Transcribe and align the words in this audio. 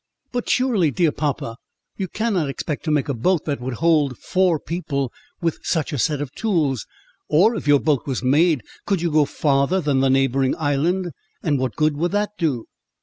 "But 0.31 0.49
surely, 0.49 0.89
dear 0.89 1.11
papa, 1.11 1.57
you 1.95 2.07
cannot 2.07 2.49
expect 2.49 2.83
to 2.85 2.91
make 2.91 3.07
a 3.07 3.13
boat 3.13 3.45
that 3.45 3.61
would 3.61 3.75
hold 3.75 4.17
four 4.17 4.59
people 4.59 5.13
with 5.41 5.59
such 5.61 5.93
a 5.93 5.99
set 5.99 6.21
of 6.21 6.33
tools? 6.33 6.87
or, 7.29 7.55
if 7.55 7.67
your 7.67 7.79
boat 7.79 8.07
was 8.07 8.23
made, 8.23 8.63
could 8.87 8.99
you 9.03 9.11
go 9.11 9.25
farther 9.25 9.79
than 9.79 9.99
the 9.99 10.09
neighbouring 10.09 10.55
island; 10.57 11.11
and 11.43 11.59
what 11.59 11.75
good 11.75 11.95
would 11.97 12.13
that 12.13 12.31
do?" 12.39 12.65